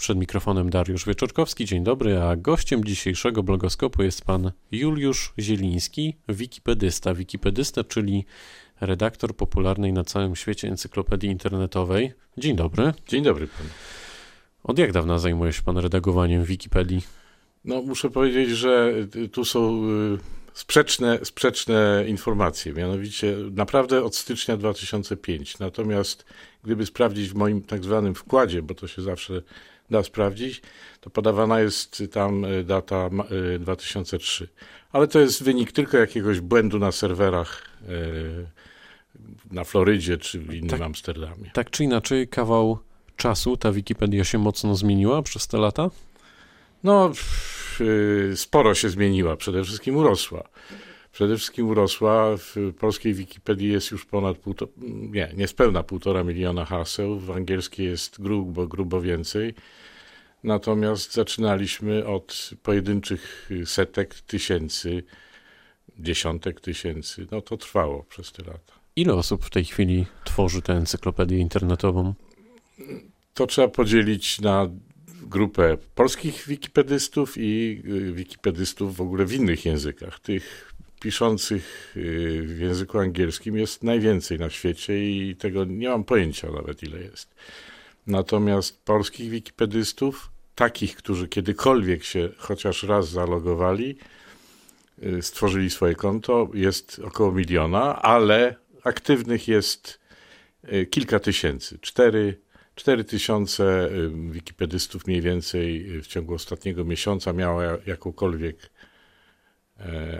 [0.00, 7.14] Przed mikrofonem Dariusz Wieczorkowski, dzień dobry, a gościem dzisiejszego blogoskopu jest pan Juliusz Zieliński, wikipedysta.
[7.14, 8.24] Wikipedysta, czyli
[8.80, 12.12] redaktor popularnej na całym świecie encyklopedii internetowej.
[12.38, 12.92] Dzień dobry.
[13.08, 13.68] Dzień dobry panu.
[14.64, 17.02] Od jak dawna zajmuje się pan redagowaniem Wikipedii?
[17.64, 18.94] No, muszę powiedzieć, że
[19.32, 20.18] tu są y,
[20.52, 22.72] sprzeczne, sprzeczne informacje.
[22.72, 25.58] Mianowicie naprawdę od stycznia 2005.
[25.58, 26.24] Natomiast
[26.64, 29.42] gdyby sprawdzić w moim tak zwanym wkładzie, bo to się zawsze
[29.90, 30.62] da sprawdzić,
[31.00, 33.10] to podawana jest tam y, data
[33.60, 34.44] 2003.
[34.44, 34.48] Y,
[34.92, 37.70] Ale to jest wynik tylko jakiegoś błędu na serwerach
[39.50, 41.50] na Florydzie czy w innym tak, Amsterdamie.
[41.52, 42.78] Tak czy inaczej, kawał
[43.16, 45.90] czasu ta Wikipedia się mocno zmieniła przez te lata?
[46.84, 47.12] No,
[48.34, 50.48] sporo się zmieniła, przede wszystkim urosła.
[51.12, 57.18] Przede wszystkim urosła, w polskiej Wikipedii jest już ponad półtora, nie, niespełna półtora miliona haseł,
[57.18, 59.54] w angielskiej jest grubo, grubo więcej.
[60.44, 65.02] Natomiast zaczynaliśmy od pojedynczych setek tysięcy,
[65.98, 67.26] dziesiątek tysięcy.
[67.30, 68.72] No to trwało przez te lata.
[68.96, 72.14] Ile osób w tej chwili tworzy tę encyklopedię internetową?
[73.34, 74.68] To trzeba podzielić na
[75.22, 80.20] grupę polskich wikipedystów i y, wikipedystów w ogóle w innych językach.
[80.20, 86.50] Tych piszących y, w języku angielskim jest najwięcej na świecie i tego nie mam pojęcia
[86.50, 87.34] nawet ile jest.
[88.06, 93.96] Natomiast polskich wikipedystów, takich, którzy kiedykolwiek się chociaż raz zalogowali,
[95.02, 100.00] y, stworzyli swoje konto, jest około miliona, ale aktywnych jest
[100.90, 101.78] kilka tysięcy.
[101.78, 102.40] Cztery
[102.74, 103.90] 4 tysiące
[104.30, 108.70] wikipedystów mniej więcej w ciągu ostatniego miesiąca miało jakąkolwiek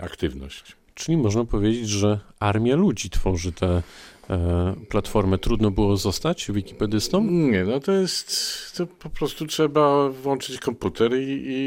[0.01, 0.75] aktywność.
[0.93, 3.81] Czyli można powiedzieć, że armia ludzi tworzy tę
[4.29, 5.37] e, platformę.
[5.37, 7.23] Trudno było zostać wikipedystą?
[7.23, 8.31] Nie, no to jest,
[8.77, 11.59] to po prostu trzeba włączyć komputer i, i,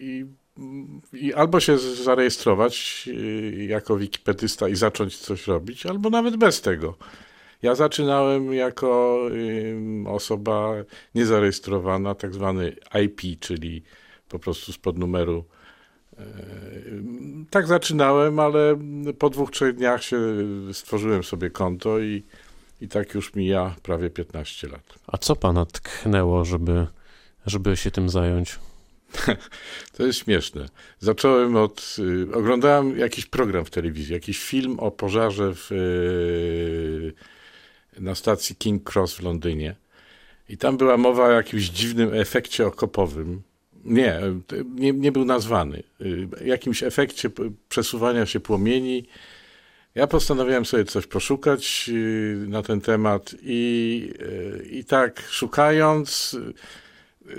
[0.00, 0.26] i,
[1.26, 6.96] i albo się zarejestrować y, jako wikipedysta i zacząć coś robić, albo nawet bez tego.
[7.62, 9.20] Ja zaczynałem jako
[10.06, 10.72] osoba
[11.14, 13.82] niezarejestrowana, tak zwany IP, czyli
[14.28, 15.44] po prostu spod numeru.
[16.18, 16.22] E,
[17.50, 18.78] tak zaczynałem, ale
[19.18, 20.18] po dwóch, trzech dniach się
[20.72, 22.22] stworzyłem sobie konto i,
[22.80, 24.94] i tak już mija prawie 15 lat.
[25.06, 26.86] A co pana tknęło, żeby,
[27.46, 28.58] żeby się tym zająć?
[29.96, 30.68] To jest śmieszne.
[31.00, 31.96] Zacząłem od.
[31.98, 37.12] Y, oglądałem jakiś program w telewizji, jakiś film o pożarze w y,
[38.00, 39.74] na stacji King Cross w Londynie.
[40.48, 43.42] I tam była mowa o jakimś dziwnym efekcie okopowym.
[43.84, 44.20] Nie,
[44.74, 45.82] nie, nie był nazwany.
[46.44, 47.30] Jakimś efekcie
[47.68, 49.06] przesuwania się płomieni.
[49.94, 56.36] Ja postanowiłem sobie coś poszukać y, na ten temat i, y, i tak szukając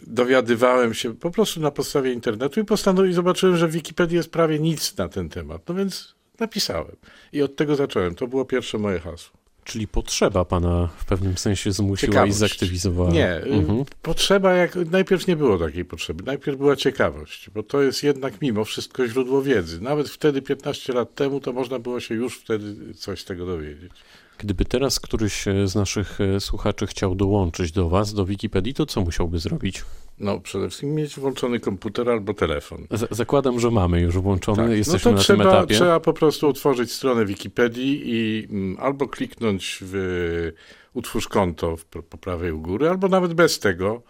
[0.08, 4.60] dowiadywałem się po prostu na podstawie internetu i postanowiłem, zobaczyłem, że w Wikipedii jest prawie
[4.60, 5.62] nic na ten temat.
[5.70, 6.96] No więc napisałem.
[7.34, 8.16] I od tego zacząłem.
[8.16, 9.39] To było pierwsze moje hasło.
[9.70, 12.36] Czyli potrzeba pana w pewnym sensie zmusiła ciekawość.
[12.36, 13.12] i zaktywizowała.
[13.12, 13.86] Nie, mhm.
[14.02, 16.24] potrzeba, jak najpierw nie było takiej potrzeby.
[16.24, 19.82] Najpierw była ciekawość, bo to jest jednak mimo wszystko źródło wiedzy.
[19.82, 23.92] Nawet wtedy, 15 lat temu, to można było się już wtedy coś z tego dowiedzieć.
[24.38, 29.02] Gdyby teraz któryś z naszych e, słuchaczy chciał dołączyć do Was, do Wikipedii, to co
[29.02, 29.84] musiałby zrobić?
[30.20, 32.88] No, przede wszystkim mieć włączony komputer albo telefon.
[32.92, 34.78] Z zakładam, że mamy już włączony, tak.
[34.78, 35.76] jesteśmy no to na trzeba, tym etapie.
[35.76, 40.52] Trzeba po prostu otworzyć stronę Wikipedii i mm, albo kliknąć w
[40.94, 44.02] utwórz konto w, po prawej u góry, albo nawet bez tego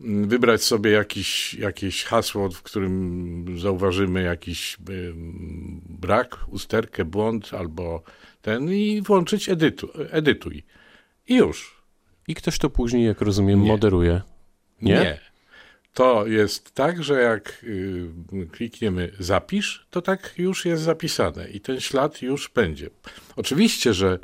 [0.00, 5.12] mm, wybrać sobie jakiś, jakieś hasło, w którym zauważymy jakiś y,
[5.88, 8.02] brak, usterkę, błąd albo
[8.42, 10.64] ten i włączyć edytu, edytuj.
[11.28, 11.80] I już.
[12.28, 13.68] I ktoś to później, jak rozumiem, Nie.
[13.68, 14.20] moderuje.
[14.82, 14.94] Nie?
[14.94, 15.29] Nie.
[15.94, 18.08] To jest tak, że jak y,
[18.52, 22.90] klikniemy zapisz, to tak już jest zapisane i ten ślad już będzie.
[23.36, 24.18] Oczywiście, że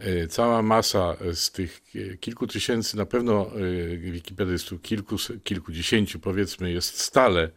[0.00, 1.82] y, cała masa z tych
[2.20, 7.50] kilku tysięcy, na pewno y, wikipedystów, kilku, kilkudziesięciu powiedzmy, jest stale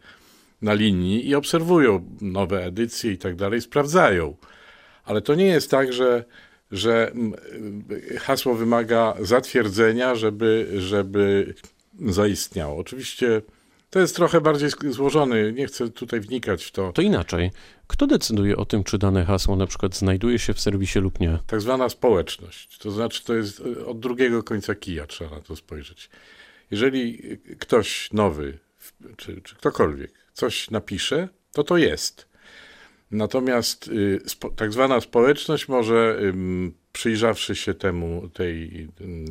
[0.62, 4.36] na linii i obserwują nowe edycje i tak dalej, sprawdzają.
[5.04, 6.24] Ale to nie jest tak, że,
[6.72, 7.12] że
[8.18, 11.54] hasło wymaga zatwierdzenia, żeby, żeby
[12.00, 12.76] zaistniało.
[12.76, 13.42] Oczywiście
[13.90, 16.92] to jest trochę bardziej złożony, nie chcę tutaj wnikać w to.
[16.92, 17.50] To inaczej.
[17.86, 21.38] Kto decyduje o tym, czy dane hasło na przykład znajduje się w serwisie lub nie?
[21.46, 22.78] Tak zwana społeczność.
[22.78, 26.10] To znaczy, to jest e, od drugiego końca kija trzeba na to spojrzeć.
[26.70, 27.22] Jeżeli
[27.58, 28.58] ktoś nowy,
[29.16, 32.33] czy, czy ktokolwiek coś napisze, to to jest.
[33.10, 34.20] Natomiast y,
[34.56, 36.20] tak zwana społeczność może,
[36.92, 38.88] przyjrzawszy się temu, tej,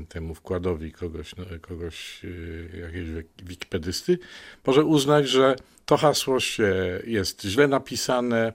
[0.10, 4.20] temu wkładowi kogoś, no, kogoś y, jakiegoś wikipedysty,
[4.68, 5.56] może uznać, że
[5.86, 6.74] to hasło się
[7.06, 8.54] jest źle napisane,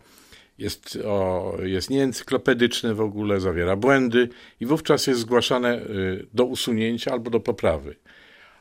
[0.59, 4.29] jest, o, jest nieencyklopedyczne w ogóle, zawiera błędy
[4.61, 7.97] i wówczas jest zgłaszane y, do usunięcia albo do poprawy.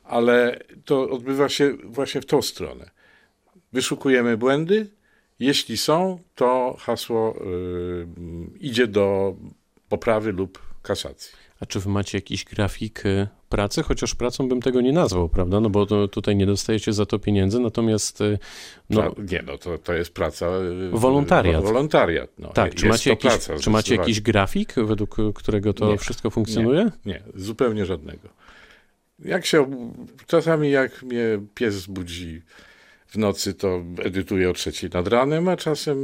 [0.04, 2.90] Ale to odbywa się właśnie w tą stronę.
[3.74, 4.88] Wyszukujemy błędy,
[5.40, 8.08] jeśli są, to hasło y,
[8.60, 9.36] idzie do
[9.90, 11.32] poprawy lub kasacji.
[11.60, 13.84] A czy wy macie jakiś grafik y, pracy?
[13.84, 15.60] Chociaż pracą bym tego nie nazwał, prawda?
[15.60, 18.22] No bo to, tutaj nie dostajecie za to pieniędzy, natomiast...
[18.22, 18.40] Y,
[18.90, 20.50] no, nie, no to, to jest praca...
[20.92, 21.64] Wolontariat.
[21.64, 22.50] Wolontariat, no.
[22.50, 26.92] Tak, czy macie, jakiś, praca, czy macie jakiś grafik, według którego to nie, wszystko funkcjonuje?
[27.06, 28.30] Nie, nie, zupełnie żadnego.
[29.20, 29.92] Jak się...
[30.28, 32.42] Czasami jak mnie pies budzi
[33.18, 35.98] w nocy to edytuję o trzeciej nad ranem, a czasem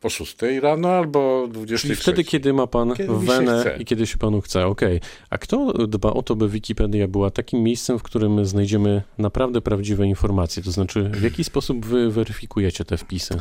[0.00, 1.82] po szóstej rano albo 23.
[1.82, 4.96] Czyli wtedy, kiedy ma pan kiedy wenę i kiedy się panu chce, okej.
[4.96, 5.08] Okay.
[5.30, 10.06] A kto dba o to, by Wikipedia była takim miejscem, w którym znajdziemy naprawdę prawdziwe
[10.06, 10.62] informacje?
[10.62, 13.40] To znaczy, w jaki sposób wy weryfikujecie te wpisy?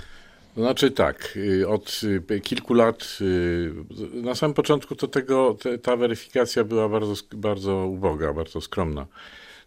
[0.55, 2.01] To znaczy tak, y, od
[2.31, 3.71] y, kilku lat, y,
[4.13, 9.05] na samym początku to tego, ta weryfikacja była bardzo, bardzo uboga, bardzo skromna.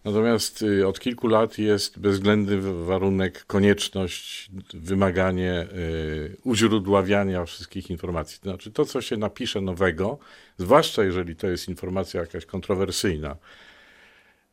[0.05, 8.39] Natomiast y, od kilku lat jest bezwzględny warunek, konieczność, wymaganie y, uźródławiania wszystkich informacji.
[8.41, 10.19] To znaczy to, co się napisze nowego,
[10.59, 13.37] zwłaszcza jeżeli to jest informacja jakaś kontrowersyjna,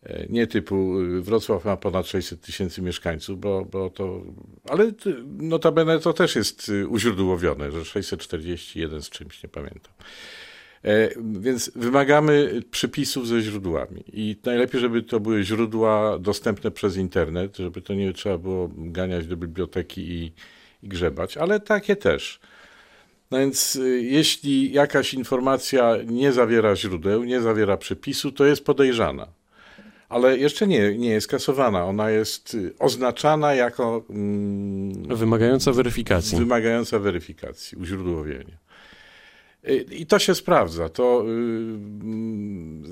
[0.04, 4.22] y, nie typu Wrocław ma ponad 600 tysięcy mieszkańców, bo, bo to,
[4.70, 4.92] ale
[5.26, 9.94] notabene to też jest uźródłowione, że 641 z czymś, nie pamiętam.
[10.86, 11.10] E,
[11.42, 17.82] więc wymagamy przypisów ze źródłami i najlepiej, żeby to były źródła dostępne przez internet, żeby
[17.82, 20.32] to nie trzeba było ganiać do biblioteki i,
[20.84, 22.40] i grzebać, ale takie też.
[23.32, 29.28] No więc y, jeśli jakaś informacja nie zawiera źródeł, nie zawiera przypisu, to jest podejrzana.
[30.10, 31.86] Ale jeszcze nie, nie jest kasowana.
[31.86, 34.04] Ona jest y, oznaczana jako.
[34.10, 36.38] Mm, wymagająca weryfikacji.
[36.38, 38.65] Wymagająca weryfikacji, uźródłowienia.
[39.92, 40.90] I to się sprawdza.
[40.90, 41.26] To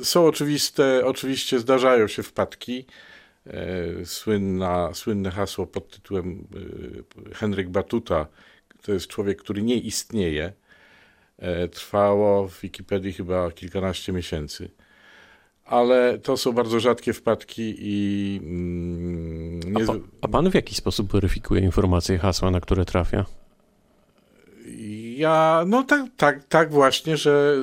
[0.02, 2.86] y, są oczywiste, oczywiście zdarzają się wpadki.
[3.48, 6.48] E, słynna, słynne hasło pod tytułem
[7.32, 8.28] y, Henryk Batuta,
[8.82, 10.54] to jest człowiek, który nie istnieje,
[11.38, 14.70] e, trwało w Wikipedii chyba kilkanaście miesięcy.
[15.66, 18.40] Ale to są bardzo rzadkie wpadki i.
[18.44, 19.84] Mm, nie...
[19.84, 23.26] a, pa, a pan w jaki sposób weryfikuje informacje hasła, na które trafia?
[25.18, 27.56] Ja, no tak, tak, tak właśnie, że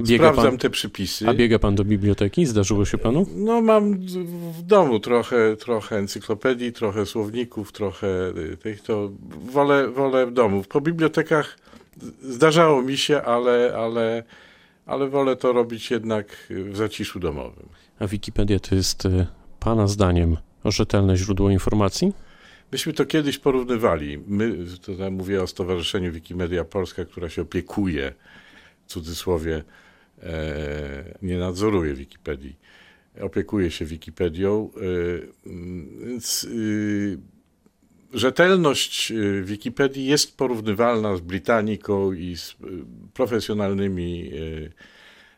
[0.00, 1.28] biega sprawdzam pan, te przypisy.
[1.28, 2.46] A biega pan do biblioteki?
[2.46, 3.26] Zdarzyło się panu?
[3.36, 3.98] No mam
[4.52, 8.08] w domu trochę, trochę encyklopedii, trochę słowników, trochę
[8.62, 9.10] tych, to
[9.52, 10.64] wolę, wolę w domu.
[10.68, 11.58] Po bibliotekach
[12.22, 14.22] zdarzało mi się, ale, ale,
[14.86, 17.68] ale wolę to robić jednak w zaciszu domowym.
[17.98, 19.26] A Wikipedia to jest y,
[19.60, 22.12] pana zdaniem rzetelne źródło informacji?
[22.72, 24.18] Myśmy to kiedyś porównywali.
[24.26, 28.12] My, tutaj mówię o Stowarzyszeniu Wikimedia Polska, która się opiekuje,
[28.86, 29.64] w cudzysłowie,
[30.22, 32.56] e, nie nadzoruje Wikipedii,
[33.20, 35.50] opiekuje się Wikipedią, e,
[36.46, 37.36] e,
[38.12, 42.54] rzetelność e, Wikipedii jest porównywalna z Britanniką i z e,
[43.14, 44.30] profesjonalnymi,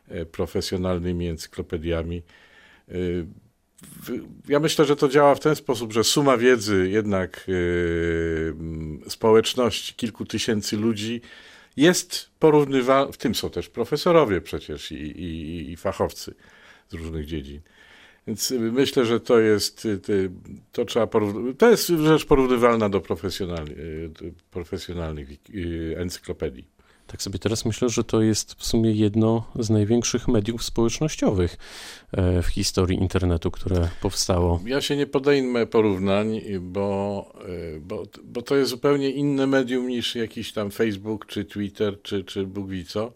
[0.09, 2.21] e, profesjonalnymi encyklopediami
[4.47, 8.55] ja myślę, że to działa w ten sposób, że suma wiedzy jednak yy,
[9.09, 11.21] społeczności kilku tysięcy ludzi
[11.77, 16.35] jest porównywalna, w tym są też profesorowie przecież i, i, i fachowcy
[16.89, 17.61] z różnych dziedzin.
[18.27, 19.99] Więc myślę, że to jest, y,
[20.71, 21.07] to trzeba
[21.57, 23.77] to jest rzecz porównywalna do profesjonalnych,
[24.51, 26.78] profesjonalnych y, encyklopedii.
[27.11, 31.57] Tak sobie teraz myślę, że to jest w sumie jedno z największych mediów społecznościowych
[32.11, 34.61] e, w historii internetu, które powstało.
[34.65, 37.25] Ja się nie podejmę porównań, bo,
[37.75, 42.23] e, bo, bo to jest zupełnie inne medium niż jakiś tam Facebook, czy Twitter, czy,
[42.23, 43.13] czy Bóg wie co,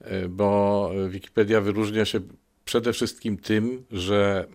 [0.00, 2.20] e, bo Wikipedia wyróżnia się
[2.64, 4.46] przede wszystkim tym, że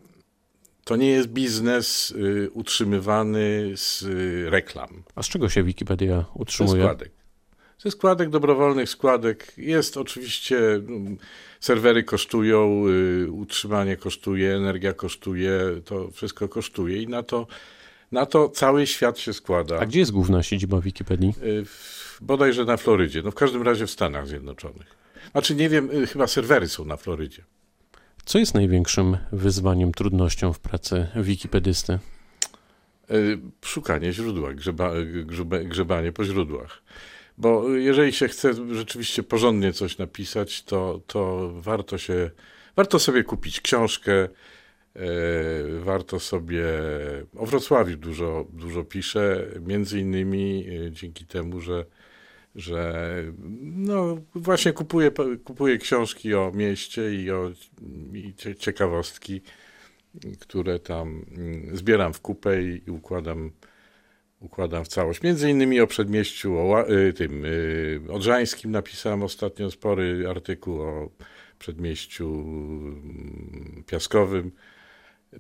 [0.84, 2.14] to nie jest biznes
[2.54, 4.06] utrzymywany z
[4.50, 5.04] reklam.
[5.16, 6.82] A z czego się Wikipedia utrzymuje?
[6.82, 7.21] Ze składek.
[7.84, 11.18] Ze składek, dobrowolnych składek jest oczywiście, mm,
[11.60, 17.48] serwery kosztują, y, utrzymanie kosztuje, energia kosztuje, to wszystko kosztuje i na to,
[18.12, 19.80] na to cały świat się składa.
[19.80, 21.34] A gdzie jest główna siedziba Wikipedii?
[21.44, 21.66] Y,
[22.22, 24.96] bodajże na Florydzie, no w każdym razie w Stanach Zjednoczonych.
[25.32, 27.44] Znaczy nie wiem, y, chyba serwery są na Florydzie.
[28.26, 32.00] Co jest największym wyzwaniem, trudnością w pracy wikipedysty?
[33.66, 34.92] Szukanie źródła, grzeba,
[35.26, 36.82] grzeba, grzebanie po źródłach.
[37.38, 42.32] Bo jeżeli się chce rzeczywiście porządnie coś napisać, to, to warto się,
[42.76, 44.28] warto sobie kupić książkę,
[45.80, 46.66] warto sobie,
[47.38, 51.86] o Wrocławiu dużo, dużo piszę, między innymi dzięki temu, że
[52.56, 52.94] że
[53.62, 55.12] no właśnie kupuję,
[55.44, 57.52] kupuję książki o mieście i o
[58.14, 59.42] i ciekawostki,
[60.40, 63.52] które tam mm, zbieram w kupę i układam,
[64.42, 65.22] układam w całość.
[65.22, 71.10] Między innymi o przedmieściu, o y, tym y, Odrzańskim napisałem ostatnio spory artykuł o
[71.60, 74.52] przedmieściu mm, piaskowym.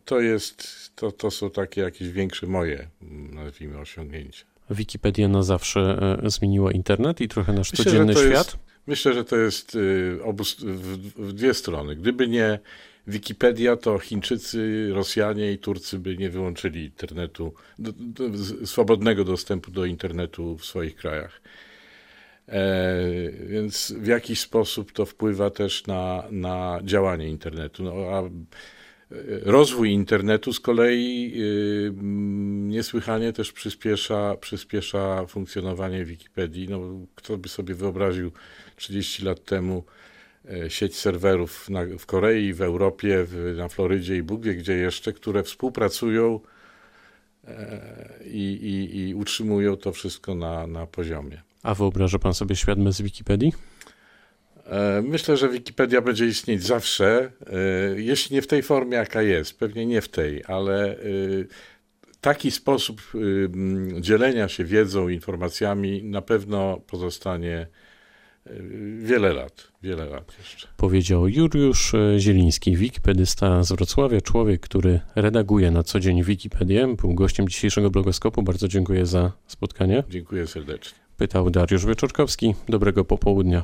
[0.05, 2.87] To jest, to, to są takie jakieś większe moje,
[3.31, 4.45] nazwijmy, osiągnięcia.
[4.69, 8.29] Wikipedia na zawsze e, zmieniła internet i trochę nasz myślę, codzienny świat?
[8.31, 11.95] Jest, myślę, że to jest y, obu, w, w dwie strony.
[11.95, 12.59] Gdyby nie
[13.07, 18.23] Wikipedia, to Chińczycy, Rosjanie i Turcy by nie wyłączyli internetu, do, do,
[18.65, 21.41] swobodnego dostępu do internetu w swoich krajach.
[22.47, 22.61] E,
[23.47, 27.83] więc w jakiś sposób to wpływa też na, na działanie internetu.
[27.83, 28.23] No, a
[29.41, 31.91] Rozwój internetu z kolei y,
[32.67, 36.69] niesłychanie też przyspiesza, przyspiesza funkcjonowanie Wikipedii.
[36.69, 36.79] No,
[37.15, 38.31] kto by sobie wyobraził
[38.75, 40.10] 30 lat temu e,
[40.67, 45.13] sieć serwerów na, w Korei, w Europie, w, na Florydzie i Bóg wie gdzie jeszcze,
[45.13, 46.39] które współpracują
[47.47, 47.79] e,
[48.25, 51.41] i, i, i utrzymują to wszystko na, na poziomie.
[51.63, 53.53] A wyobraża pan sobie świat bez Wikipedii?
[54.65, 59.59] E, myślę, że Wikipedia będzie istnieć zawsze, e, jeśli nie w tej formie, jaka jest,
[59.59, 60.97] pewnie nie w tej, ale e,
[62.21, 63.01] taki sposób
[63.99, 67.67] dzielenia się wiedzą, informacjami na pewno pozostanie
[68.99, 70.67] wiele lat, wiele lat jeszcze.
[70.77, 77.47] Powiedział Juliusz Zieliński, wikipedysta z Wrocławia, człowiek, który redaguje na co dzień Wikipedię, był gościem
[77.47, 78.43] dzisiejszego blogoskopu.
[78.43, 80.03] Bardzo dziękuję za spotkanie.
[80.09, 80.99] Dziękuję serdecznie.
[81.17, 82.55] Pytał Dariusz Wieczorkowski.
[82.69, 83.63] Dobrego popołudnia.